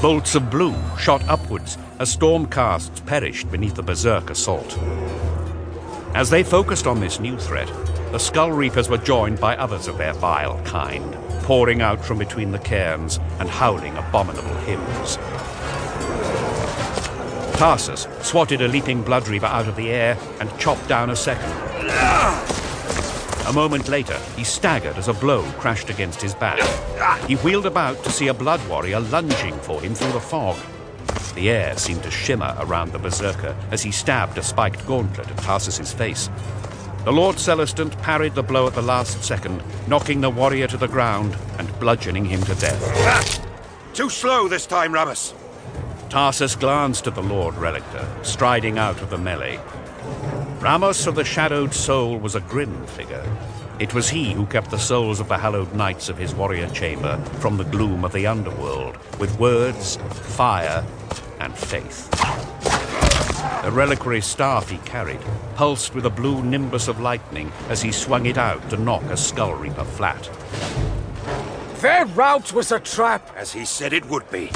[0.00, 4.78] Bolts of blue shot upwards as stormcasts perished beneath the berserk assault.
[6.14, 7.68] As they focused on this new threat,
[8.10, 12.50] the Skull Reapers were joined by others of their vile kind, pouring out from between
[12.50, 15.18] the cairns and howling abominable hymns.
[17.58, 21.52] Tarsus swatted a leaping Blood Reaper out of the air and chopped down a second.
[23.46, 26.60] A moment later, he staggered as a blow crashed against his back.
[27.26, 30.56] He wheeled about to see a Blood Warrior lunging for him through the fog.
[31.34, 35.38] The air seemed to shimmer around the Berserker as he stabbed a spiked gauntlet at
[35.38, 36.28] Tarsus's face.
[37.04, 40.86] The Lord Celestant parried the blow at the last second, knocking the warrior to the
[40.86, 42.82] ground and bludgeoning him to death.
[43.06, 43.46] Ah!
[43.94, 45.34] Too slow this time, Ramus.
[46.10, 49.58] Tarsus glanced at the Lord Relictor, striding out of the melee.
[50.60, 53.24] Ramus of the Shadowed Soul was a grim figure.
[53.78, 57.16] It was he who kept the souls of the hallowed knights of his warrior chamber
[57.40, 59.96] from the gloom of the underworld, with words,
[60.36, 60.84] fire,
[61.38, 62.10] and faith.
[63.62, 65.20] The reliquary staff he carried
[65.54, 69.16] pulsed with a blue nimbus of lightning as he swung it out to knock a
[69.16, 70.28] skull reaper flat.
[71.80, 74.50] Their route was a trap, as he said it would be.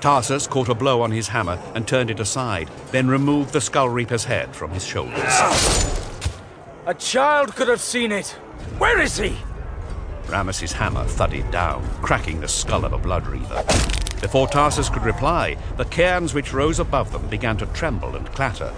[0.00, 3.90] Tarsus caught a blow on his hammer and turned it aside, then removed the Skull
[3.90, 5.20] Reaper's head from his shoulders.
[6.86, 8.28] A child could have seen it.
[8.78, 9.36] Where is he?
[10.26, 13.62] Ramus's hammer thudded down, cracking the skull of a Blood Reaver.
[14.20, 18.72] Before Tarsus could reply, the cairns which rose above them began to tremble and clatter.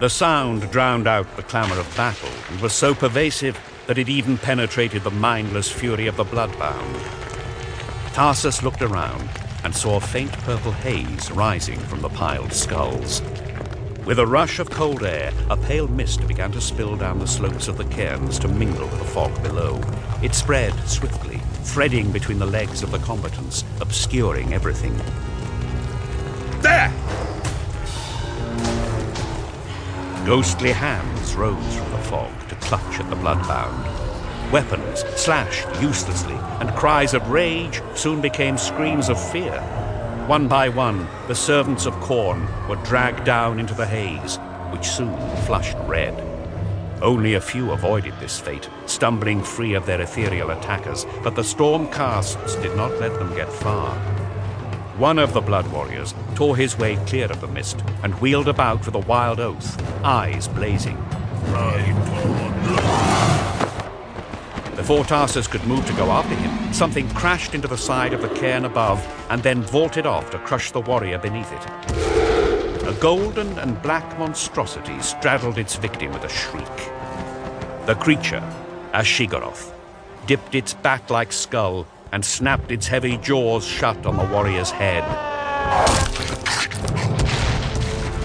[0.00, 4.38] The sound drowned out the clamour of battle and was so pervasive that it even
[4.38, 7.02] penetrated the mindless fury of the bloodbound.
[8.14, 9.28] Tarsus looked around
[9.64, 13.22] and saw a faint purple haze rising from the piled skulls.
[14.06, 17.68] With a rush of cold air, a pale mist began to spill down the slopes
[17.68, 19.80] of the cairns to mingle with the fog below.
[20.22, 24.94] It spread swiftly, threading between the legs of the combatants, obscuring everything.
[26.60, 26.92] There!
[30.26, 34.13] Ghostly hands rose from the fog to clutch at the bloodbound.
[34.54, 39.60] Weapons slashed uselessly, and cries of rage soon became screams of fear.
[40.28, 44.36] One by one, the servants of Khorne were dragged down into the haze,
[44.70, 46.14] which soon flushed red.
[47.02, 51.90] Only a few avoided this fate, stumbling free of their ethereal attackers, but the storm
[51.90, 53.92] casts did not let them get far.
[54.98, 58.86] One of the Blood Warriors tore his way clear of the mist and wheeled about
[58.86, 61.04] with a wild oath, eyes blazing.
[64.76, 68.28] Before Tarsus could move to go after him, something crashed into the side of the
[68.30, 71.64] cairn above and then vaulted off to crush the warrior beneath it.
[72.86, 76.66] A golden and black monstrosity straddled its victim with a shriek.
[77.86, 78.42] The creature,
[78.92, 79.72] Ashigaroth,
[80.26, 85.04] dipped its bat-like skull and snapped its heavy jaws shut on the warrior's head,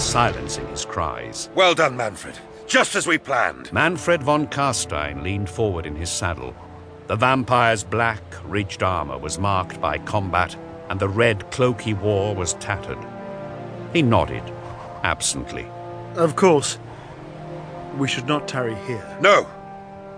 [0.00, 1.50] silencing his cries.
[1.54, 2.38] Well done, Mannfred.
[2.66, 3.72] Just as we planned.
[3.72, 6.54] Mannfred von Carstein leaned forward in his saddle.
[7.06, 10.56] The vampire's black, ridged armor was marked by combat,
[10.90, 12.98] and the red cloak he wore was tattered.
[13.92, 14.42] He nodded,
[15.04, 15.68] absently.
[16.16, 16.78] Of course.
[17.96, 19.16] We should not tarry here.
[19.20, 19.46] No.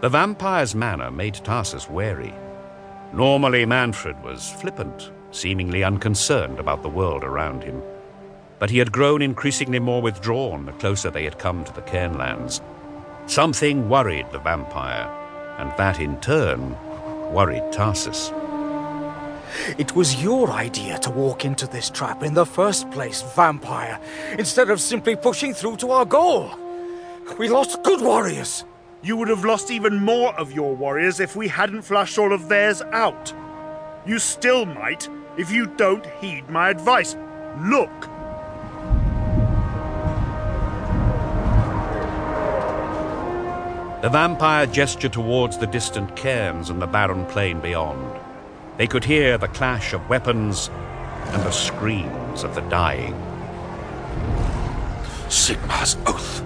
[0.00, 2.32] The vampire's manner made Tarsus wary.
[3.12, 7.82] Normally, Mannfred was flippant, seemingly unconcerned about the world around him
[8.60, 12.60] but he had grown increasingly more withdrawn the closer they had come to the Cairnlands.
[13.26, 15.08] Something worried the vampire,
[15.58, 16.76] and that in turn
[17.32, 18.30] worried Tarsus.
[19.78, 23.98] It was your idea to walk into this trap in the first place, vampire,
[24.38, 26.50] instead of simply pushing through to our goal.
[27.38, 28.64] We lost good warriors.
[29.02, 32.48] You would have lost even more of your warriors if we hadn't flushed all of
[32.48, 33.32] theirs out.
[34.06, 37.16] You still might if you don't heed my advice.
[37.60, 38.19] Look!
[44.02, 48.18] The vampire gestured towards the distant cairns and the barren plain beyond.
[48.78, 50.70] They could hear the clash of weapons
[51.32, 53.12] and the screams of the dying.
[55.28, 56.42] Sigmar's oath.